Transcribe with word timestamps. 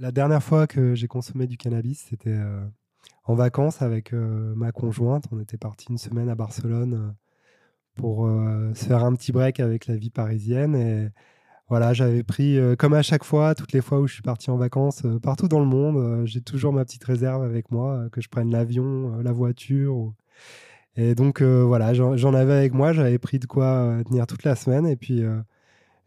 La 0.00 0.12
dernière 0.12 0.42
fois 0.42 0.66
que 0.66 0.94
j'ai 0.94 1.08
consommé 1.08 1.46
du 1.46 1.58
cannabis, 1.58 2.06
c'était 2.08 2.38
en 3.24 3.34
vacances 3.34 3.82
avec 3.82 4.14
ma 4.14 4.72
conjointe. 4.72 5.24
On 5.30 5.38
était 5.38 5.58
parti 5.58 5.88
une 5.90 5.98
semaine 5.98 6.30
à 6.30 6.34
Barcelone 6.34 7.14
pour 7.96 8.26
se 8.74 8.86
faire 8.86 9.04
un 9.04 9.14
petit 9.14 9.30
break 9.30 9.60
avec 9.60 9.86
la 9.86 9.96
vie 9.96 10.08
parisienne. 10.08 10.74
Et 10.74 11.10
voilà, 11.68 11.92
j'avais 11.92 12.22
pris, 12.22 12.58
comme 12.78 12.94
à 12.94 13.02
chaque 13.02 13.24
fois, 13.24 13.54
toutes 13.54 13.72
les 13.72 13.82
fois 13.82 14.00
où 14.00 14.06
je 14.06 14.14
suis 14.14 14.22
parti 14.22 14.50
en 14.50 14.56
vacances, 14.56 15.02
partout 15.22 15.48
dans 15.48 15.60
le 15.60 15.66
monde, 15.66 16.24
j'ai 16.24 16.40
toujours 16.40 16.72
ma 16.72 16.86
petite 16.86 17.04
réserve 17.04 17.42
avec 17.42 17.70
moi, 17.70 18.08
que 18.10 18.22
je 18.22 18.30
prenne 18.30 18.50
l'avion, 18.50 19.18
la 19.18 19.32
voiture. 19.32 20.14
Et 20.96 21.14
donc, 21.14 21.42
voilà, 21.42 21.92
j'en 21.92 22.32
avais 22.32 22.54
avec 22.54 22.72
moi, 22.72 22.94
j'avais 22.94 23.18
pris 23.18 23.38
de 23.38 23.44
quoi 23.44 24.00
tenir 24.06 24.26
toute 24.26 24.44
la 24.44 24.56
semaine. 24.56 24.86
Et 24.86 24.96
puis, 24.96 25.22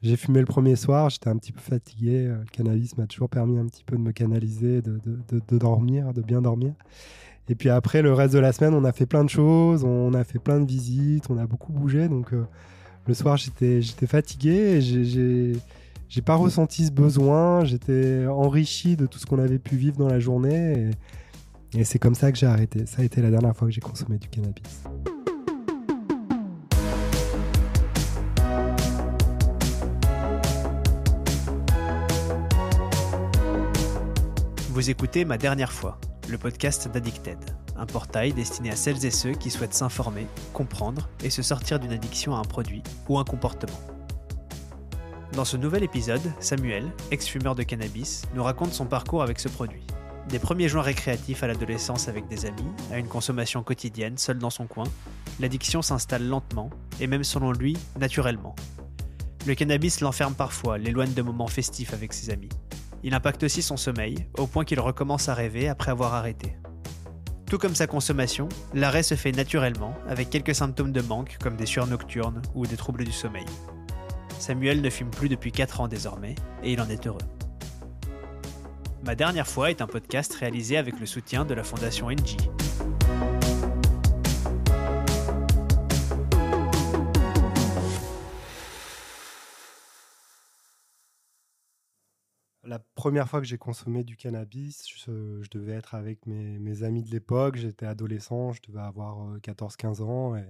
j'ai 0.04 0.18
fumé 0.18 0.42
le 0.42 0.46
premier 0.46 0.76
soir, 0.76 1.10
j'étais 1.10 1.30
un 1.30 1.38
petit 1.38 1.54
peu 1.54 1.62
fatigué. 1.62 2.28
Le 2.28 2.44
cannabis 2.52 2.98
m'a 2.98 3.08
toujours 3.08 3.30
permis 3.30 3.58
un 3.58 3.66
petit 3.66 3.86
peu 3.86 3.96
de 3.96 4.02
me 4.02 4.12
canaliser, 4.12 4.82
de, 4.82 5.00
de, 5.06 5.58
dormir, 5.58 6.14
de 6.14 6.22
bien 6.22 6.42
dormir. 6.42 6.74
Et 7.48 7.56
puis 7.56 7.70
après, 7.70 8.02
le 8.02 8.14
reste 8.14 8.34
de 8.34 8.40
la 8.40 8.52
semaine, 8.52 8.74
on 8.74 8.84
a 8.84 8.92
fait 8.92 9.06
plein 9.06 9.24
de 9.24 9.30
choses, 9.30 9.86
on 9.86 10.14
a 10.14 10.26
fait 10.26 10.40
plein 10.40 10.60
de 10.60 10.66
visites, 10.66 11.30
on 11.30 11.38
a 11.38 11.46
beaucoup 11.46 11.72
bougé. 11.72 12.10
Donc, 12.10 12.32
le 13.08 13.14
soir, 13.14 13.38
j'étais, 13.38 13.82
fatigué 14.06 14.78
et 14.78 14.82
j'ai 14.82 16.22
pas 16.22 16.36
ressenti 16.36 16.86
ce 16.86 16.92
besoin. 16.92 17.64
J'étais 17.64 18.26
enrichi 18.28 18.98
de 18.98 19.06
tout 19.06 19.20
ce 19.20 19.26
qu'on 19.26 19.40
avait 19.40 19.60
pu 19.60 19.78
vivre 19.78 19.98
dans 19.98 20.10
la 20.10 20.20
journée. 20.20 20.92
Et, 21.74 21.80
et 21.80 21.84
c'est 21.86 22.00
comme 22.00 22.16
ça 22.16 22.30
que 22.32 22.38
j'ai 22.38 22.48
arrêté. 22.48 22.86
Ça 22.86 23.02
a 23.02 23.06
été 23.06 23.22
la 23.22 23.32
dernière 23.32 23.56
fois 23.56 23.70
que 23.70 23.74
j'ai 23.74 23.82
consommé 23.82 24.18
du 24.18 24.28
cannabis. 24.28 24.84
Vous 34.74 34.90
écoutez 34.90 35.24
Ma 35.24 35.38
Dernière 35.38 35.72
fois, 35.72 36.00
le 36.28 36.40
podcast 36.40 36.88
d'Addicted, 36.88 37.38
un 37.78 37.86
portail 37.86 38.34
destiné 38.34 38.72
à 38.72 38.76
celles 38.76 39.06
et 39.06 39.12
ceux 39.12 39.34
qui 39.34 39.52
souhaitent 39.52 39.76
s'informer, 39.76 40.26
comprendre 40.52 41.10
et 41.24 41.30
se 41.30 41.44
sortir 41.44 41.80
d'une 41.80 41.92
addiction 41.92 42.36
à 42.36 42.40
un 42.40 42.44
produit 42.44 42.82
ou 43.08 43.20
un 43.20 43.24
comportement. 43.24 43.80
Dans 45.34 45.46
ce 45.46 45.58
nouvel 45.58 45.84
épisode, 45.84 46.24
Samuel, 46.40 46.92
ex-fumeur 47.12 47.54
de 47.54 47.62
cannabis, 47.62 48.24
nous 48.34 48.44
raconte 48.44 48.74
son 48.74 48.88
parcours 48.88 49.22
avec 49.22 49.40
ce 49.40 49.48
produit. 49.48 49.86
Des 50.30 50.40
premiers 50.40 50.70
joints 50.70 50.82
récréatifs 50.82 51.44
à 51.44 51.48
l'adolescence 51.48 52.08
avec 52.08 52.28
des 52.28 52.48
amis, 52.48 52.72
à 52.92 52.98
une 52.98 53.08
consommation 53.08 53.62
quotidienne 53.62 54.18
seul 54.18 54.40
dans 54.40 54.50
son 54.50 54.66
coin, 54.66 54.86
l'addiction 55.40 55.84
s'installe 55.84 56.28
lentement, 56.28 56.72
et 57.00 57.06
même 57.06 57.24
selon 57.24 57.52
lui, 57.52 57.78
naturellement. 58.00 58.56
Le 59.46 59.54
cannabis 59.54 60.02
l'enferme 60.02 60.34
parfois, 60.34 60.80
l'éloigne 60.80 61.14
de 61.14 61.22
moments 61.22 61.46
festifs 61.46 61.94
avec 61.94 62.12
ses 62.12 62.32
amis. 62.32 62.50
Il 63.04 63.14
impacte 63.14 63.44
aussi 63.44 63.62
son 63.62 63.76
sommeil, 63.76 64.28
au 64.38 64.48
point 64.48 64.64
qu'il 64.64 64.80
recommence 64.80 65.28
à 65.28 65.34
rêver 65.34 65.68
après 65.68 65.92
avoir 65.92 66.14
arrêté. 66.14 66.56
Tout 67.46 67.58
comme 67.58 67.76
sa 67.76 67.86
consommation, 67.86 68.48
l'arrêt 68.74 69.04
se 69.04 69.16
fait 69.16 69.34
naturellement, 69.34 69.94
avec 70.08 70.30
quelques 70.30 70.56
symptômes 70.56 70.94
de 70.94 71.02
manque 71.02 71.38
comme 71.42 71.58
des 71.58 71.66
sueurs 71.66 71.88
nocturnes 71.88 72.42
ou 72.56 72.66
des 72.66 72.78
troubles 72.78 73.04
du 73.04 73.12
sommeil. 73.12 73.46
Samuel 74.40 74.82
ne 74.82 74.90
fume 74.90 75.10
plus 75.10 75.30
depuis 75.30 75.52
4 75.52 75.82
ans 75.82 75.88
désormais, 75.88 76.36
et 76.64 76.72
il 76.72 76.82
en 76.82 76.90
est 76.90 77.06
heureux. 77.06 77.20
Ma 79.06 79.16
dernière 79.16 79.48
fois 79.48 79.70
est 79.70 79.82
un 79.82 79.88
podcast 79.88 80.34
réalisé 80.34 80.78
avec 80.78 80.98
le 81.00 81.06
soutien 81.06 81.44
de 81.44 81.54
la 81.54 81.64
fondation 81.64 82.10
NG. 82.10 82.38
La 92.74 92.80
première 92.96 93.30
fois 93.30 93.40
que 93.40 93.46
j'ai 93.46 93.60
consommé 93.60 94.04
du 94.04 94.18
cannabis, 94.18 94.88
je, 94.88 95.48
devais 95.52 95.74
être 95.74 95.94
avec 95.94 96.26
mes, 96.26 96.82
amis 96.82 97.04
de 97.04 97.12
l'époque. 97.12 97.56
J'étais 97.56 97.86
adolescent, 97.86 98.52
je 98.52 98.64
devais 98.68 98.82
avoir 98.82 99.38
14-15 99.42 100.02
ans. 100.02 100.36
Et 100.36 100.48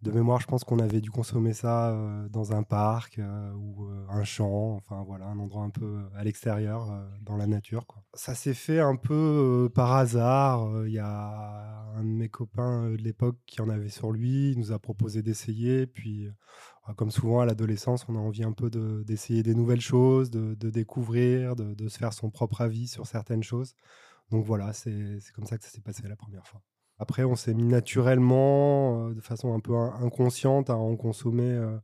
de 0.00 0.10
mémoire, 0.10 0.40
je 0.40 0.46
pense 0.46 0.64
qu'on 0.64 0.78
avait 0.78 1.02
dû 1.02 1.10
consommer 1.10 1.52
ça 1.52 1.94
dans 2.30 2.54
un 2.54 2.62
parc 2.62 3.20
ou 3.54 3.86
un 4.08 4.24
champ, 4.24 4.76
enfin 4.76 5.04
voilà, 5.06 5.26
un 5.26 5.38
endroit 5.38 5.64
un 5.64 5.68
peu 5.68 5.98
à 6.16 6.24
l'extérieur, 6.24 6.90
dans 7.20 7.36
la 7.36 7.46
nature. 7.46 7.86
Quoi. 7.86 8.02
Ça 8.14 8.34
s'est 8.34 8.54
fait 8.54 8.80
un 8.80 8.96
peu 8.96 9.70
par 9.74 9.92
hasard. 9.92 10.86
Il 10.86 10.92
y 10.94 11.00
a 11.00 11.84
un 11.94 12.02
de 12.02 12.08
mes 12.08 12.30
copains 12.30 12.92
de 12.92 12.96
l'époque 12.96 13.36
qui 13.44 13.60
en 13.60 13.68
avait 13.68 13.90
sur 13.90 14.10
lui, 14.10 14.52
il 14.52 14.58
nous 14.58 14.72
a 14.72 14.78
proposé 14.78 15.20
d'essayer. 15.20 15.86
Puis, 15.86 16.30
comme 16.96 17.10
souvent 17.10 17.40
à 17.40 17.46
l'adolescence, 17.46 18.06
on 18.08 18.16
a 18.16 18.18
envie 18.18 18.44
un 18.44 18.52
peu 18.52 18.70
d'essayer 19.04 19.42
des 19.42 19.54
nouvelles 19.54 19.80
choses, 19.80 20.30
de, 20.30 20.70
découvrir, 20.70 21.54
de, 21.56 21.88
se 21.88 21.98
faire 21.98 22.12
son 22.12 22.30
propre 22.30 22.60
avis 22.60 22.88
sur 22.88 23.06
certaines 23.06 23.42
choses. 23.42 23.74
Donc 24.30 24.44
voilà, 24.44 24.72
c'est 24.72 25.18
comme 25.34 25.46
ça 25.46 25.58
que 25.58 25.64
ça 25.64 25.70
s'est 25.70 25.80
passé 25.80 26.02
la 26.08 26.16
première 26.16 26.46
fois. 26.46 26.62
Après, 26.98 27.24
on 27.24 27.34
s'est 27.34 27.54
mis 27.54 27.64
naturellement, 27.64 29.08
euh, 29.08 29.14
de 29.14 29.20
façon 29.20 29.54
un 29.54 29.60
peu 29.60 29.74
inconsciente, 29.74 30.70
à 30.70 30.76
en 30.76 30.96
consommer 30.96 31.50
euh, 31.50 31.76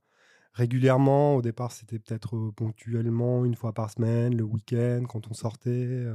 régulièrement. 0.52 1.34
Au 1.34 1.42
départ, 1.42 1.72
c'était 1.72 1.98
peut-être 1.98 2.36
euh, 2.36 2.52
ponctuellement, 2.54 3.44
une 3.44 3.56
fois 3.56 3.72
par 3.72 3.90
semaine, 3.90 4.36
le 4.36 4.44
week-end, 4.44 5.04
quand 5.08 5.28
on 5.28 5.34
sortait, 5.34 6.06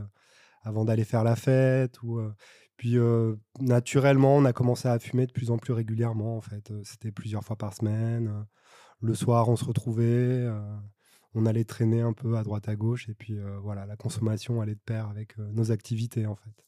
avant 0.63 0.85
d'aller 0.85 1.03
faire 1.03 1.23
la 1.23 1.35
fête. 1.35 1.99
Puis, 2.77 2.97
naturellement, 3.59 4.38
on 4.38 4.45
a 4.45 4.53
commencé 4.53 4.88
à 4.88 4.97
fumer 4.99 5.27
de 5.27 5.33
plus 5.33 5.51
en 5.51 5.57
plus 5.57 5.73
régulièrement. 5.73 6.38
En 6.38 6.41
fait, 6.41 6.72
c'était 6.83 7.11
plusieurs 7.11 7.43
fois 7.43 7.57
par 7.57 7.73
semaine. 7.73 8.45
Le 9.03 9.14
soir, 9.16 9.50
on 9.50 9.56
se 9.56 9.66
retrouvait 9.66 10.50
on 11.36 11.46
allait 11.46 11.64
traîner 11.64 12.02
un 12.02 12.14
peu 12.14 12.38
à 12.38 12.44
droite 12.44 12.69
à 12.69 12.75
gauche 12.75 13.09
et 13.09 13.14
puis 13.14 13.38
voilà, 13.62 13.86
la 13.86 13.96
consommation 13.96 14.62
allait 14.62 14.75
de 14.75 14.80
pair 14.80 15.08
avec 15.09 15.38
nos 15.38 15.72
activités 15.72 16.25
en 16.25 16.36
fait. 16.36 16.64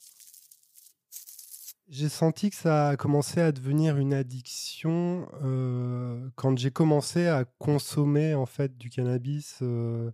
J'ai 1.87 2.09
senti 2.09 2.49
que 2.49 2.55
ça 2.55 2.89
a 2.89 2.97
commencé 2.97 3.39
à 3.39 3.51
devenir 3.51 3.97
une 3.97 4.13
addiction 4.13 5.29
euh, 5.43 6.29
quand 6.35 6.57
j'ai 6.57 6.71
commencé 6.71 7.27
à 7.27 7.45
consommer 7.59 8.33
en 8.33 8.47
fait 8.47 8.75
du 8.75 8.89
cannabis 8.89 9.59
euh, 9.61 10.09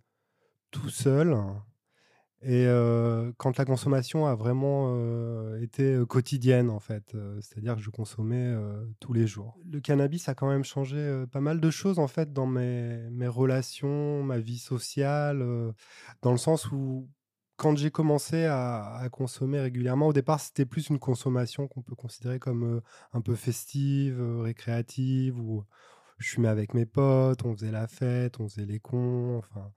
tout 0.72 0.90
seul 0.90 1.38
et 2.44 2.66
quand 3.38 3.57
la 3.57 3.66
consommation 3.66 4.25
a 4.25 4.35
vraiment 4.35 4.96
été 5.57 6.00
quotidienne 6.07 6.69
en 6.69 6.79
fait, 6.79 7.16
c'est-à-dire 7.41 7.75
que 7.75 7.81
je 7.81 7.90
consommais 7.90 8.52
tous 9.00 9.13
les 9.13 9.28
jours. 9.28 9.57
Le 9.69 9.79
cannabis 9.79 10.28
a 10.28 10.34
quand 10.34 10.50
même 10.50 10.63
changé 10.63 11.24
pas 11.31 11.41
mal 11.41 11.59
de 11.59 11.69
choses 11.69 12.00
en 12.00 12.07
fait 12.07 12.34
dans 12.34 12.47
mes, 12.47 13.09
mes 13.12 13.28
relations, 13.28 14.24
ma 14.24 14.40
vie 14.40 14.57
sociale, 14.57 15.46
dans 16.22 16.31
le 16.31 16.38
sens 16.38 16.72
où 16.72 17.09
quand 17.62 17.78
j'ai 17.78 17.91
commencé 17.91 18.46
à, 18.46 19.08
consommer 19.12 19.59
régulièrement, 19.59 20.08
au 20.08 20.13
départ, 20.13 20.40
c'était 20.40 20.66
plus 20.66 20.90
une 20.90 20.97
consommation 20.97 21.68
qu'on 21.68 21.84
peut 21.84 21.94
considérer 21.94 22.40
comme 22.40 22.81
un 23.13 23.22
peu 23.22 23.35
festive, 23.35 24.19
récréative, 24.41 25.40
où 25.40 25.63
je 26.18 26.29
fumais 26.29 26.47
avec 26.47 26.73
mes 26.73 26.88
potes, 26.88 27.46
on 27.46 27.56
faisait 27.56 27.72
la 27.72 27.88
fête, 27.88 28.40
on 28.40 28.47
faisait 28.47 28.66
les 28.66 28.79
cons, 28.79 29.38
enfin. 29.38 29.72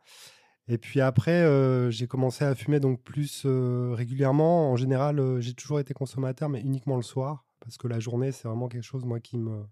Et 0.69 0.79
puis 0.79 1.01
après, 1.01 1.43
euh, 1.43 1.91
j'ai 1.91 2.07
commencé 2.07 2.45
à 2.45 2.55
fumer 2.55 2.81
donc 2.81 3.03
plus 3.03 3.47
régulièrement. 3.47 4.71
En 4.71 4.77
général, 4.77 5.41
j'ai 5.41 5.55
toujours 5.55 5.81
été 5.81 5.95
consommateur, 5.95 6.49
mais 6.49 6.61
uniquement 6.61 6.97
le 6.97 7.03
soir, 7.03 7.45
parce 7.61 7.77
que 7.77 7.87
la 7.89 8.01
journée, 8.01 8.33
c'est 8.33 8.49
vraiment 8.49 8.69
quelque 8.69 8.85
chose, 8.85 9.05
moi, 9.05 9.21
qui 9.21 9.39
me... 9.39 9.65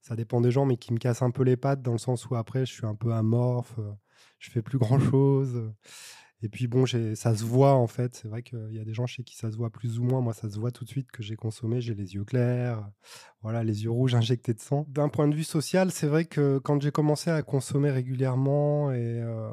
Ça 0.00 0.16
dépend 0.16 0.40
des 0.40 0.50
gens, 0.50 0.66
mais 0.66 0.76
qui 0.76 0.92
me 0.92 0.98
casse 0.98 1.22
un 1.22 1.30
peu 1.30 1.44
les 1.44 1.56
pattes, 1.56 1.80
dans 1.80 1.92
le 1.92 1.98
sens 1.98 2.28
où 2.28 2.34
après, 2.34 2.66
je 2.66 2.72
suis 2.72 2.86
un 2.86 2.94
peu 2.94 3.12
amorphe, 3.12 3.78
je 4.38 4.50
fais 4.50 4.60
plus 4.60 4.78
grand-chose. 4.78 5.72
Et 6.44 6.48
puis 6.50 6.66
bon, 6.66 6.84
ça 6.84 7.34
se 7.34 7.42
voit 7.42 7.72
en 7.72 7.86
fait. 7.86 8.14
C'est 8.14 8.28
vrai 8.28 8.42
qu'il 8.42 8.68
y 8.72 8.78
a 8.78 8.84
des 8.84 8.92
gens 8.92 9.06
chez 9.06 9.24
qui 9.24 9.34
ça 9.34 9.50
se 9.50 9.56
voit 9.56 9.70
plus 9.70 9.98
ou 9.98 10.04
moins. 10.04 10.20
Moi, 10.20 10.34
ça 10.34 10.50
se 10.50 10.58
voit 10.58 10.70
tout 10.70 10.84
de 10.84 10.90
suite 10.90 11.10
que 11.10 11.22
j'ai 11.22 11.36
consommé. 11.36 11.80
J'ai 11.80 11.94
les 11.94 12.16
yeux 12.16 12.24
clairs, 12.24 12.86
voilà, 13.40 13.64
les 13.64 13.84
yeux 13.84 13.90
rouges 13.90 14.14
injectés 14.14 14.52
de 14.52 14.60
sang. 14.60 14.84
D'un 14.90 15.08
point 15.08 15.26
de 15.26 15.34
vue 15.34 15.42
social, 15.42 15.90
c'est 15.90 16.06
vrai 16.06 16.26
que 16.26 16.58
quand 16.58 16.82
j'ai 16.82 16.90
commencé 16.90 17.30
à 17.30 17.40
consommer 17.40 17.90
régulièrement 17.90 18.92
et 18.92 19.22
euh, 19.22 19.48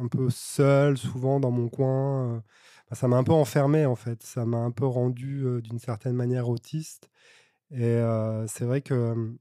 un 0.00 0.08
peu 0.08 0.30
seul, 0.30 0.96
souvent 0.96 1.38
dans 1.38 1.50
mon 1.50 1.68
coin, 1.68 2.36
euh, 2.36 2.40
bah, 2.88 2.96
ça 2.96 3.06
m'a 3.06 3.18
un 3.18 3.24
peu 3.24 3.32
enfermé 3.32 3.84
en 3.84 3.96
fait. 3.96 4.22
Ça 4.22 4.46
m'a 4.46 4.56
un 4.56 4.70
peu 4.70 4.86
rendu 4.86 5.44
euh, 5.44 5.60
d'une 5.60 5.78
certaine 5.78 6.14
manière 6.14 6.48
autiste. 6.48 7.10
Et 7.72 8.00
c'est 8.48 8.64
vrai 8.64 8.80
que 8.80 9.36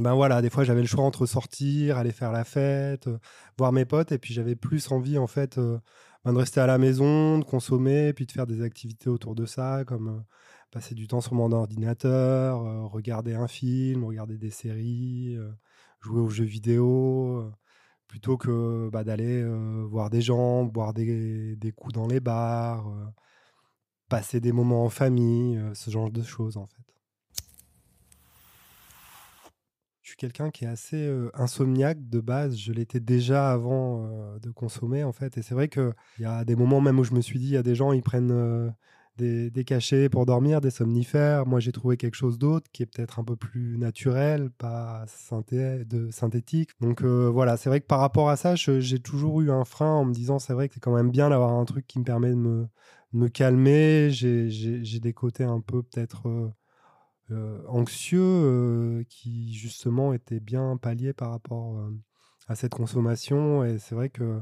ben 0.00 0.14
voilà, 0.14 0.40
des 0.40 0.50
fois 0.50 0.64
j'avais 0.64 0.80
le 0.80 0.86
choix 0.86 1.04
entre 1.04 1.26
sortir, 1.26 1.98
aller 1.98 2.12
faire 2.12 2.32
la 2.32 2.44
fête, 2.44 3.08
euh, 3.08 3.18
voir 3.58 3.72
mes 3.72 3.84
potes, 3.84 4.12
et 4.12 4.18
puis 4.18 4.32
j'avais 4.32 4.56
plus 4.56 4.90
envie 4.90 5.18
en 5.18 5.26
fait 5.26 5.58
euh, 5.58 5.78
ben 6.24 6.32
de 6.32 6.38
rester 6.38 6.60
à 6.60 6.66
la 6.66 6.78
maison, 6.78 7.38
de 7.38 7.44
consommer, 7.44 8.12
puis 8.12 8.26
de 8.26 8.32
faire 8.32 8.46
des 8.46 8.62
activités 8.62 9.10
autour 9.10 9.34
de 9.34 9.46
ça, 9.46 9.84
comme 9.86 10.08
euh, 10.08 10.20
passer 10.70 10.94
du 10.94 11.06
temps 11.08 11.20
sur 11.20 11.34
mon 11.34 11.52
ordinateur, 11.52 12.90
regarder 12.90 13.34
un 13.34 13.48
film, 13.48 14.04
regarder 14.04 14.38
des 14.38 14.50
séries, 14.50 15.36
jouer 16.00 16.20
aux 16.20 16.30
jeux 16.30 16.44
vidéo, 16.44 17.52
plutôt 18.08 18.38
que 18.38 18.88
bah, 18.90 19.04
d'aller 19.04 19.44
voir 19.90 20.10
des 20.10 20.22
gens, 20.22 20.64
boire 20.64 20.94
des, 20.94 21.56
des, 21.56 21.72
coups 21.72 21.94
dans 21.94 22.06
les 22.06 22.20
bars, 22.20 22.90
passer 24.08 24.40
des 24.40 24.52
moments 24.52 24.84
en 24.84 24.90
famille, 24.90 25.60
ce 25.74 25.90
genre 25.90 26.10
de 26.10 26.22
choses 26.22 26.56
en 26.56 26.66
fait. 26.66 26.91
Suis 30.12 30.16
quelqu'un 30.16 30.50
qui 30.50 30.64
est 30.64 30.68
assez 30.68 31.10
insomniaque 31.34 32.08
de 32.08 32.20
base. 32.20 32.56
Je 32.56 32.72
l'étais 32.72 33.00
déjà 33.00 33.50
avant 33.52 34.36
de 34.40 34.50
consommer, 34.50 35.04
en 35.04 35.12
fait. 35.12 35.38
Et 35.38 35.42
c'est 35.42 35.54
vrai 35.54 35.68
qu'il 35.68 35.92
y 36.18 36.24
a 36.24 36.44
des 36.44 36.56
moments 36.56 36.80
même 36.80 36.98
où 36.98 37.04
je 37.04 37.14
me 37.14 37.20
suis 37.20 37.38
dit, 37.38 37.46
il 37.46 37.52
y 37.52 37.56
a 37.56 37.62
des 37.62 37.74
gens, 37.74 37.92
ils 37.92 38.02
prennent 38.02 38.72
des, 39.16 39.64
cachets 39.64 40.08
pour 40.08 40.26
dormir, 40.26 40.60
des 40.60 40.70
somnifères. 40.70 41.46
Moi, 41.46 41.60
j'ai 41.60 41.72
trouvé 41.72 41.96
quelque 41.96 42.14
chose 42.14 42.38
d'autre 42.38 42.70
qui 42.72 42.82
est 42.82 42.86
peut-être 42.86 43.18
un 43.18 43.24
peu 43.24 43.36
plus 43.36 43.78
naturel, 43.78 44.50
pas 44.50 45.04
synthé 45.06 45.84
de, 45.84 46.10
synthétique. 46.10 46.70
Donc 46.80 47.02
voilà, 47.02 47.56
c'est 47.56 47.68
vrai 47.68 47.80
que 47.80 47.86
par 47.86 48.00
rapport 48.00 48.30
à 48.30 48.36
ça, 48.36 48.54
j'ai 48.54 48.98
toujours 49.00 49.40
eu 49.40 49.50
un 49.50 49.64
frein 49.64 49.92
en 49.92 50.04
me 50.04 50.12
disant, 50.12 50.38
c'est 50.38 50.52
vrai 50.52 50.68
que 50.68 50.74
c'est 50.74 50.80
quand 50.80 50.94
même 50.94 51.10
bien 51.10 51.30
d'avoir 51.30 51.52
un 51.52 51.64
truc 51.64 51.86
qui 51.86 51.98
me 51.98 52.04
permet 52.04 52.30
de 52.30 52.34
me, 52.34 52.68
me 53.12 53.28
calmer. 53.28 54.10
J'ai 54.10 55.00
des 55.00 55.12
côtés 55.12 55.44
un 55.44 55.60
peu 55.60 55.82
peut-être 55.82 56.28
euh, 56.28 56.50
anxieux 57.68 58.20
euh, 58.20 59.04
qui 59.08 59.54
justement 59.54 60.12
était 60.12 60.40
bien 60.40 60.76
pallié 60.76 61.12
par 61.12 61.30
rapport 61.30 61.78
euh, 61.78 61.90
à 62.48 62.54
cette 62.54 62.74
consommation. 62.74 63.64
Et 63.64 63.78
c'est 63.78 63.94
vrai 63.94 64.08
que 64.08 64.40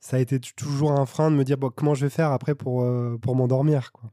ça 0.00 0.16
a 0.16 0.20
été 0.20 0.40
toujours 0.40 0.92
un 0.92 1.06
frein 1.06 1.30
de 1.30 1.36
me 1.36 1.44
dire 1.44 1.58
comment 1.76 1.94
je 1.94 2.06
vais 2.06 2.10
faire 2.10 2.32
après 2.32 2.54
pour, 2.54 2.86
pour 3.20 3.36
m'endormir. 3.36 3.92
Quoi. 3.92 4.12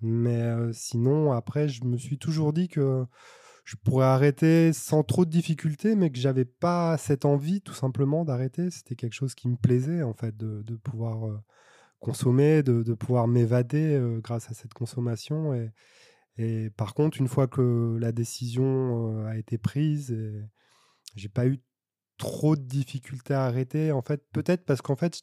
Mais 0.00 0.72
sinon, 0.72 1.32
après, 1.32 1.68
je 1.68 1.84
me 1.84 1.96
suis 1.96 2.18
toujours 2.18 2.52
dit 2.52 2.68
que 2.68 3.04
je 3.64 3.74
pourrais 3.76 4.06
arrêter 4.06 4.72
sans 4.72 5.02
trop 5.02 5.24
de 5.24 5.30
difficultés, 5.30 5.96
mais 5.96 6.10
que 6.10 6.18
j'avais 6.18 6.44
pas 6.44 6.96
cette 6.96 7.24
envie 7.24 7.60
tout 7.60 7.74
simplement 7.74 8.24
d'arrêter. 8.24 8.70
C'était 8.70 8.94
quelque 8.94 9.14
chose 9.14 9.34
qui 9.34 9.48
me 9.48 9.56
plaisait 9.56 10.02
en 10.04 10.14
fait 10.14 10.36
de, 10.36 10.62
de 10.62 10.76
pouvoir 10.76 11.42
consommer, 11.98 12.62
de, 12.62 12.84
de 12.84 12.94
pouvoir 12.94 13.26
m'évader 13.26 14.00
grâce 14.22 14.48
à 14.48 14.54
cette 14.54 14.74
consommation. 14.74 15.54
Et, 15.54 15.72
et 16.38 16.70
par 16.70 16.94
contre, 16.94 17.18
une 17.20 17.28
fois 17.28 17.46
que 17.46 17.96
la 18.00 18.12
décision 18.12 19.24
a 19.26 19.36
été 19.36 19.58
prise, 19.58 20.16
j'ai 21.14 21.28
pas 21.28 21.46
eu 21.46 21.60
trop 22.18 22.56
de 22.56 22.62
difficultés 22.62 23.34
à 23.34 23.44
arrêter. 23.44 23.92
En 23.92 24.02
fait, 24.02 24.22
peut-être 24.32 24.64
parce 24.64 24.82
qu'en 24.82 24.96
fait, 24.96 25.22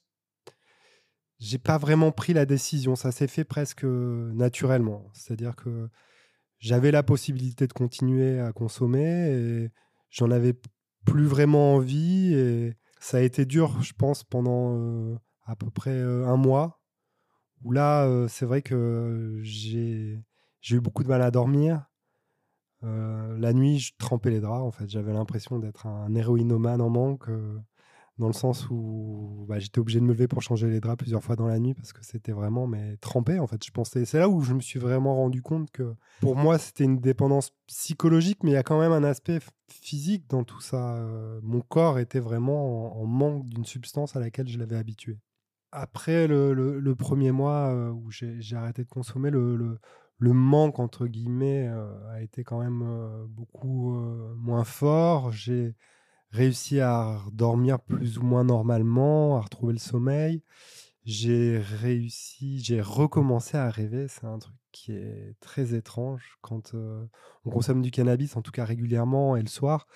j'ai 1.39 1.57
pas 1.57 1.77
vraiment 1.77 2.12
pris 2.12 2.33
la 2.33 2.45
décision. 2.45 2.95
Ça 2.95 3.12
s'est 3.12 3.27
fait 3.27 3.44
presque 3.44 3.83
naturellement. 3.83 5.10
C'est-à-dire 5.13 5.56
que 5.56 5.89
j'avais 6.60 6.92
la 6.92 7.04
possibilité 7.04 7.68
de 7.68 7.74
continuer 7.74 8.39
à 8.39 8.54
consommer 8.54 9.30
et 9.30 9.71
j'en 10.09 10.31
avais 10.31 10.56
plus 11.06 11.25
vraiment 11.25 11.75
envie. 11.75 12.33
Et 12.33 12.74
ça 13.00 13.18
a 13.18 13.21
été 13.21 13.45
dur, 13.45 13.81
je 13.81 13.94
pense, 13.94 14.24
pendant 14.24 15.16
à 15.45 15.56
peu 15.56 15.69
près 15.69 16.00
un 16.00 16.38
mois. 16.38 16.81
Où 17.63 17.71
là, 17.71 18.27
c'est 18.27 18.45
vrai 18.45 18.62
que 18.62 19.39
j'ai 19.44 20.24
j'ai 20.63 20.77
eu 20.77 20.81
beaucoup 20.81 21.04
de 21.04 21.10
mal 21.10 21.21
à 21.21 21.30
dormir. 21.30 21.86
Euh, 22.83 23.38
la 23.38 23.54
nuit, 23.54 23.80
je 23.80 23.94
trempais 23.98 24.31
les 24.31 24.39
draps. 24.39 24.63
En 24.63 24.71
fait, 24.71 24.89
j'avais 24.89 25.13
l'impression 25.13 25.60
d'être 25.60 25.86
un 25.86 26.15
héroïnomane 26.15 26.81
en 26.81 26.89
manque, 26.89 27.30
euh, 27.30 27.60
dans 28.18 28.27
le 28.27 28.33
sens 28.33 28.69
où 28.69 29.45
bah, 29.48 29.60
j'étais 29.60 29.80
obligé 29.80 30.00
de 30.00 30.06
me 30.06 30.13
lever 30.13 30.27
pour 30.27 30.42
changer 30.42 30.69
les 30.69 30.80
draps 30.80 31.00
plusieurs 31.00 31.24
fois 31.24 31.36
dans 31.36 31.48
la 31.48 31.60
nuit 31.60 31.74
parce 31.74 31.92
que 31.92 32.04
c'était 32.06 32.31
vraiment 32.31 32.65
mais 32.65 32.95
trempé. 32.98 33.39
En 33.39 33.48
fait, 33.48 33.63
je 33.63 33.71
pensais. 33.71 34.06
C'est 34.06 34.19
là 34.19 34.30
où 34.30 34.42
je 34.42 34.54
me 34.54 34.62
suis 34.62 34.80
vraiment 34.80 35.15
rendu 35.15 35.42
compte 35.42 35.69
que 35.69 35.95
pour 36.21 36.38
moi, 36.38 36.57
c'était 36.57 36.86
une 36.86 37.00
dépendance 37.00 37.51
psychologique, 37.68 38.39
mais 38.44 38.51
il 38.51 38.54
y 38.54 38.57
a 38.57 38.63
quand 38.63 38.80
même 38.80 38.94
un 38.94 39.04
aspect 39.04 39.39
physique 39.68 40.30
dans 40.30 40.45
tout 40.45 40.62
ça. 40.62 40.95
Euh, 40.95 41.42
mon 41.44 41.59
corps 41.59 42.00
était 42.00 42.21
vraiment 42.21 43.01
en, 43.01 43.06
manque 43.06 43.45
d'une 43.50 43.66
substance 43.66 44.16
à 44.16 44.21
laquelle 44.21 44.48
je 44.48 44.57
l'avais 44.57 44.77
habitué. 44.77 45.19
Après 45.74 46.27
le, 46.27 46.94
premier 46.94 47.31
mois 47.31 47.74
où 47.92 48.12
j'ai 48.12 48.56
arrêté 48.56 48.83
de 48.83 48.89
consommer, 48.89 49.31
le 49.31 49.56
le 49.56 49.80
manque, 50.31 50.80
entre 50.80 51.08
guillemets, 51.08 51.68
euh, 51.68 52.14
a 52.14 52.22
été 52.22 52.44
quand 52.44 52.60
même 52.60 52.84
euh, 52.84 53.25
beaucoup 53.28 53.96
euh, 53.96 54.34
moins 54.38 54.64
fort. 54.64 55.31
J'ai 55.31 55.75
réussi 56.31 56.80
à 56.80 57.20
dormir 57.31 57.80
plus 57.80 58.18
ou 58.18 58.24
moins 58.24 58.44
normalement, 58.44 59.38
à 59.38 59.42
retrouver 59.42 59.74
le 59.74 59.80
sommeil. 59.80 60.44
J'ai 61.06 61.58
réussi, 61.60 62.60
j'ai 62.64 62.81
recommencé 62.81 63.58
à 63.58 63.70
rêver. 63.70 64.08
C'est 64.08 64.25
un 64.25 64.40
truc 64.40 64.56
qui 64.72 64.94
est 64.94 65.36
très 65.42 65.75
étrange 65.75 66.38
quand 66.42 66.74
on 67.46 67.50
consomme 67.52 67.81
du 67.81 67.92
cannabis, 67.92 68.36
en 68.38 68.42
tout 68.42 68.52
cas 68.52 68.66
régulièrement 68.66 69.36
et 69.36 69.42
le 69.42 69.48
soir 69.48 69.88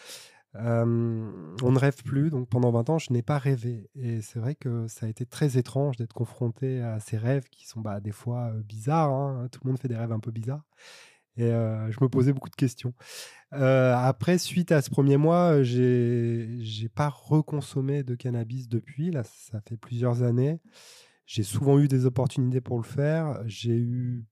on 0.55 1.71
ne 1.71 1.77
rêve 1.79 2.01
plus, 2.03 2.29
donc 2.29 2.49
pendant 2.49 2.71
20 2.71 2.89
ans, 2.89 2.97
je 2.99 3.13
n'ai 3.13 3.21
pas 3.21 3.37
rêvé. 3.37 3.89
Et 3.95 4.21
c'est 4.21 4.39
vrai 4.39 4.55
que 4.55 4.87
ça 4.87 5.05
a 5.05 5.09
été 5.09 5.25
très 5.25 5.57
étrange 5.57 5.97
d'être 5.97 6.13
confronté 6.13 6.81
à 6.81 6.99
ces 6.99 7.17
rêves 7.17 7.47
qui 7.49 7.67
sont 7.67 7.81
bah, 7.81 7.99
des 7.99 8.11
fois 8.11 8.51
bizarres. 8.65 9.11
Hein. 9.11 9.47
Tout 9.51 9.59
le 9.63 9.69
monde 9.69 9.79
fait 9.79 9.87
des 9.87 9.95
rêves 9.95 10.11
un 10.11 10.19
peu 10.19 10.31
bizarres. 10.31 10.65
Et 11.39 11.49
je 11.49 12.03
me 12.03 12.09
posais 12.09 12.33
beaucoup 12.33 12.49
de 12.49 12.55
questions. 12.55 12.93
après, 13.51 14.39
suite 14.39 14.71
à 14.71 14.81
ce 14.81 14.89
premier 14.89 15.17
mois, 15.17 15.61
j'ai 15.61 16.89
pas 16.95 17.09
reconsommé 17.09 18.01
de 18.03 18.15
cannabis 18.15 18.67
depuis. 18.67 19.11
Là, 19.11 19.23
ça 19.23 19.61
fait 19.61 19.77
plusieurs 19.77 20.23
années. 20.23 20.59
J'ai 21.27 21.43
souvent 21.43 21.77
eu 21.77 21.87
des 21.87 22.05
opportunités 22.05 22.61
pour 22.61 22.77
le 22.77 22.83
faire. 22.83 23.43
J'ai 23.45 23.75
eu 23.75 24.25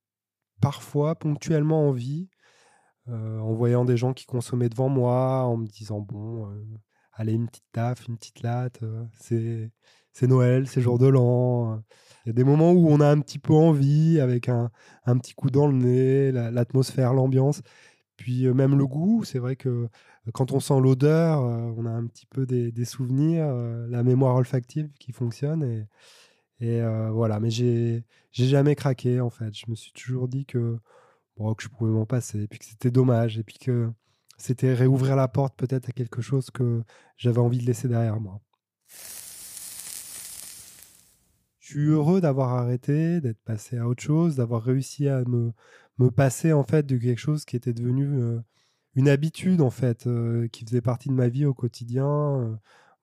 parfois, 0.62 1.13
ponctuellement, 1.13 1.89
envie. 1.89 2.29
Euh, 3.07 3.39
en 3.39 3.53
voyant 3.53 3.85
des 3.85 3.97
gens 3.97 4.13
qui 4.13 4.25
consommaient 4.25 4.69
devant 4.69 4.89
moi, 4.89 5.43
en 5.43 5.57
me 5.57 5.67
disant 5.67 5.99
bon, 5.99 6.49
euh, 6.49 6.55
allez 7.13 7.33
une 7.33 7.47
petite 7.47 7.65
taf, 7.71 8.07
une 8.07 8.17
petite 8.17 8.41
latte, 8.41 8.81
euh, 8.81 9.03
c'est 9.13 9.71
c'est 10.11 10.27
Noël, 10.27 10.67
c'est 10.67 10.81
jour 10.81 10.97
de 10.97 11.07
l'an. 11.07 11.83
Il 12.25 12.29
y 12.29 12.31
a 12.31 12.33
des 12.33 12.43
moments 12.45 12.71
où 12.71 12.87
on 12.89 13.01
a 13.01 13.07
un 13.07 13.19
petit 13.19 13.37
peu 13.37 13.53
envie, 13.53 14.19
avec 14.19 14.49
un, 14.49 14.71
un 15.05 15.17
petit 15.17 15.33
coup 15.33 15.51
dans 15.51 15.67
le 15.67 15.73
nez, 15.73 16.31
l'atmosphère, 16.31 17.13
l'ambiance. 17.13 17.61
Puis 18.17 18.47
même 18.53 18.77
le 18.77 18.87
goût, 18.87 19.25
c'est 19.25 19.39
vrai 19.39 19.57
que 19.57 19.89
quand 20.33 20.53
on 20.53 20.61
sent 20.61 20.79
l'odeur, 20.79 21.41
on 21.41 21.85
a 21.85 21.89
un 21.89 22.07
petit 22.07 22.25
peu 22.27 22.45
des, 22.45 22.71
des 22.71 22.85
souvenirs, 22.85 23.53
la 23.89 24.03
mémoire 24.03 24.35
olfactive 24.37 24.89
qui 24.99 25.11
fonctionne. 25.11 25.63
Et, 26.61 26.65
et 26.65 26.81
voilà, 27.11 27.41
mais 27.41 27.49
j'ai 27.49 28.05
jamais 28.31 28.75
craqué 28.75 29.19
en 29.19 29.29
fait. 29.29 29.53
Je 29.53 29.65
me 29.69 29.75
suis 29.75 29.91
toujours 29.91 30.29
dit 30.29 30.45
que 30.45 30.79
que 31.37 31.63
je 31.63 31.69
pouvais 31.69 31.91
m'en 31.91 32.05
passer, 32.05 32.41
et 32.43 32.47
puis 32.47 32.59
que 32.59 32.65
c'était 32.65 32.91
dommage, 32.91 33.37
et 33.37 33.43
puis 33.43 33.57
que 33.57 33.91
c'était 34.37 34.73
réouvrir 34.73 35.15
la 35.15 35.27
porte 35.27 35.55
peut-être 35.57 35.89
à 35.89 35.91
quelque 35.91 36.21
chose 36.21 36.49
que 36.51 36.83
j'avais 37.17 37.39
envie 37.39 37.59
de 37.59 37.65
laisser 37.65 37.87
derrière 37.87 38.19
moi. 38.19 38.41
Je 41.59 41.71
suis 41.71 41.87
heureux 41.87 42.21
d'avoir 42.21 42.53
arrêté, 42.53 43.21
d'être 43.21 43.41
passé 43.43 43.77
à 43.77 43.87
autre 43.87 44.03
chose, 44.03 44.35
d'avoir 44.35 44.61
réussi 44.63 45.07
à 45.09 45.23
me, 45.25 45.51
me 45.97 46.11
passer 46.11 46.53
en 46.53 46.63
fait 46.63 46.85
de 46.85 46.97
quelque 46.97 47.19
chose 47.19 47.45
qui 47.45 47.55
était 47.55 47.73
devenu 47.73 48.05
euh, 48.05 48.39
une 48.95 49.09
habitude 49.09 49.61
en 49.61 49.71
fait, 49.71 50.07
euh, 50.07 50.47
qui 50.49 50.63
faisait 50.65 50.81
partie 50.81 51.09
de 51.09 51.13
ma 51.13 51.27
vie 51.27 51.45
au 51.45 51.53
quotidien. 51.53 52.07
Euh, 52.07 52.55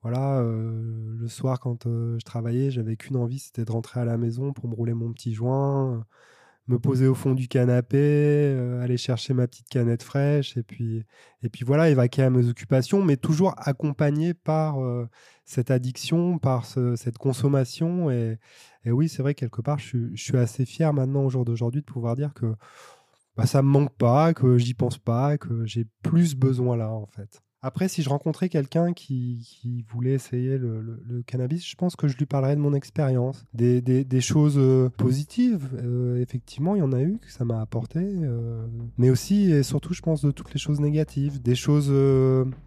voilà, 0.03 0.43
le 0.43 1.29
soir 1.29 1.61
quand 1.61 1.85
je 1.85 2.25
travaillais, 2.25 2.73
j'avais 2.73 2.97
qu'une 2.97 3.17
envie, 3.17 3.39
c'était 3.39 3.65
de 3.65 3.71
rentrer 3.71 4.01
à 4.01 4.05
la 4.05 4.17
maison 4.19 4.53
pour 4.53 4.69
me 4.69 4.75
rouler 4.75 4.95
mon 4.95 5.13
petit 5.13 5.33
joint 5.33 6.05
me 6.69 6.79
poser 6.79 7.07
au 7.07 7.15
fond 7.15 7.35
du 7.35 7.49
canapé, 7.49 7.99
euh, 7.99 8.83
aller 8.83 8.97
chercher 8.97 9.35
ma 9.35 9.47
petite 9.47 9.69
canette 9.69 10.03
fraîche 10.03 10.57
et 10.57 10.63
puis, 10.63 11.05
et 11.43 11.49
puis 11.49 11.65
voilà, 11.65 11.91
évacuer 11.91 12.23
à 12.23 12.31
mes 12.31 12.49
occupations, 12.49 13.03
mais 13.03 13.17
toujours 13.17 13.55
accompagné 13.57 14.33
par 14.35 14.83
euh, 14.83 15.09
cette 15.45 15.71
addiction, 15.71 16.39
par 16.39 16.65
cette 16.65 17.19
consommation. 17.19 18.11
Et, 18.11 18.39
oui, 18.87 19.09
c'est 19.09 19.23
vrai, 19.23 19.35
quelque 19.35 19.61
part, 19.61 19.79
je, 19.79 20.15
suis 20.15 20.39
assez 20.39 20.65
fier 20.65 20.93
maintenant, 20.93 21.25
au 21.25 21.31
jour 21.31 21.45
d'aujourd'hui, 21.45 21.81
de 21.81 21.87
pouvoir 21.87 22.17
dire 22.17 22.33
que 22.35 22.55
bah, 23.37 23.47
ça 23.47 23.63
ne 23.63 23.67
me 23.67 23.73
manque 23.73 23.97
pas, 23.97 24.35
que 24.35 24.59
j'y 24.59 24.75
pense 24.75 24.99
pas, 24.99 25.39
que 25.39 25.65
j'ai 25.67 25.87
plus 26.03 26.35
besoin 26.37 26.77
là, 26.77 26.91
en 26.91 27.07
fait. 27.07 27.43
Après, 27.65 27.87
si 27.87 28.03
je 28.03 28.09
rencontrais 28.09 28.49
quelqu'un 28.49 28.93
qui, 28.93 29.87
voulait 29.89 30.15
essayer 30.15 30.59
le, 30.59 31.23
cannabis, 31.27 31.65
je 31.65 31.77
pense 31.77 31.95
que 31.95 32.09
je 32.09 32.17
lui 32.17 32.27
parlerais 32.27 32.57
de 32.57 32.61
mon 32.61 32.75
expérience, 32.75 33.45
des, 33.55 34.21
choses 34.21 34.57
euh, 34.59 34.89
positives. 34.89 35.69
Euh, 35.75 36.21
effectivement, 36.21 36.75
il 36.75 36.81
y 36.81 36.83
en 36.83 36.93
a 36.93 37.01
eu 37.01 37.19
que 37.19 37.31
ça 37.31 37.45
m'a 37.45 37.61
apporté, 37.61 38.01
euh, 38.01 38.67
mais 38.99 39.11
aussi 39.11 39.53
et 39.53 39.63
surtout, 39.63 39.95
je 39.95 40.03
pense, 40.03 40.23
de 40.23 40.33
toutes 40.33 40.53
les 40.53 40.59
choses 40.59 40.81
négatives, 40.81 41.41
des 41.41 41.55
choses 41.55 41.93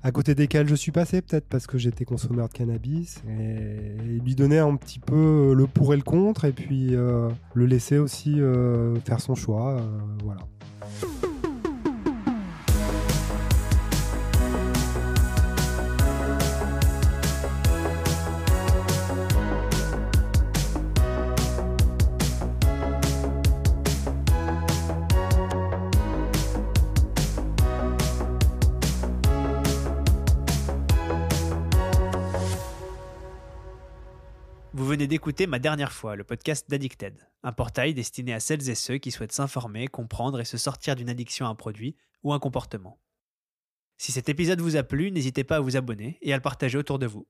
à 0.01 0.11
côté 0.13 0.33
desquelles 0.33 0.69
je 0.69 0.75
suis 0.75 0.93
passé, 0.93 1.21
peut-être 1.21 1.47
parce 1.47 1.67
que 1.67 1.77
j'étais 1.77 2.05
consommeur 2.05 2.47
de 2.47 2.53
cannabis, 2.53 3.21
et, 3.27 3.97
lui 4.01 4.35
donner 4.35 4.59
un 4.59 4.77
petit 4.77 4.99
peu 4.99 5.53
le 5.53 5.67
pour 5.67 5.93
et 5.93 5.97
le 5.97 6.03
contre, 6.03 6.45
et 6.45 6.53
puis 6.53 6.91
le 6.91 7.65
laisser 7.65 7.97
aussi 7.97 8.39
faire 9.03 9.19
son 9.19 9.35
choix. 9.35 9.77
voilà. 10.23 10.41
D'écouter 34.75 35.47
Ma 35.47 35.57
Dernière 35.57 35.93
Fois, 35.93 36.17
le 36.17 36.25
podcast 36.25 36.69
d'Addicted, 36.69 37.15
un 37.43 37.53
portail 37.53 37.93
destiné 37.93 38.33
à 38.33 38.41
celles 38.41 38.69
et 38.69 38.75
ceux 38.75 38.97
qui 38.97 39.09
souhaitent 39.09 39.31
s'informer, 39.31 39.87
comprendre 39.87 40.41
et 40.41 40.45
se 40.45 40.57
sortir 40.57 40.97
d'une 40.97 41.09
addiction 41.09 41.45
à 41.45 41.49
un 41.49 41.55
produit 41.55 41.95
ou 42.23 42.33
un 42.33 42.39
comportement. 42.39 42.99
Si 43.97 44.11
cet 44.11 44.27
épisode 44.27 44.59
vous 44.59 44.75
a 44.75 44.83
plu, 44.83 45.11
n'hésitez 45.11 45.45
pas 45.45 45.57
à 45.57 45.59
vous 45.61 45.77
abonner 45.77 46.17
et 46.21 46.33
à 46.33 46.35
le 46.35 46.41
partager 46.41 46.77
autour 46.77 46.99
de 46.99 47.05
vous. 47.05 47.25